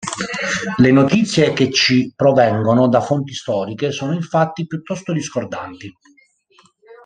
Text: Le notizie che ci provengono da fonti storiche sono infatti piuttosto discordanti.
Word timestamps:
Le 0.79 0.89
notizie 0.89 1.53
che 1.53 1.69
ci 1.71 2.11
provengono 2.15 2.87
da 2.87 3.01
fonti 3.01 3.35
storiche 3.35 3.91
sono 3.91 4.13
infatti 4.15 4.65
piuttosto 4.65 5.13
discordanti. 5.13 5.93